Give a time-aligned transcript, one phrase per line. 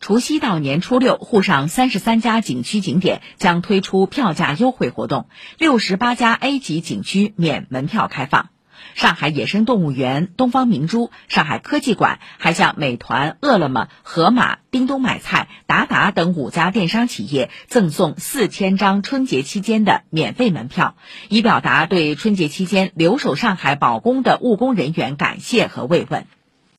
[0.00, 8.48] 除夕到年初六沪上三十三家景区景点将推出票价优惠活动六十八家 a 级景区免门票开放。
[8.94, 20.96] 上海野生动物园东方明珠上海科技馆还向美团饿了么盒马叮咚买菜达达等五家电商企业赠送四千张春节期间的免费门票
[21.28, 26.39] 以表达对春节期间留守上海保工的务工人员感谢和慰问。